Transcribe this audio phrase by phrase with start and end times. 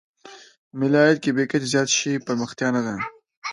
[0.79, 2.95] ملي عاید که بې کچې زیات شي پرمختیا نه ده.